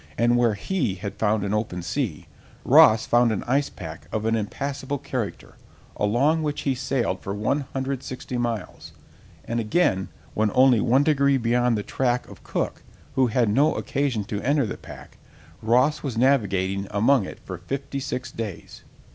[0.17, 2.25] and where he had found an open sea,
[2.65, 5.57] Ross found an ice pack of an impassable character,
[5.95, 8.93] along which he sailed for 160 miles;
[9.45, 12.81] and again, when only one degree beyond the track of Cook,
[13.13, 15.19] who had no occasion to enter the pack,
[15.61, 18.81] Ross was navigating among it for fifty six days.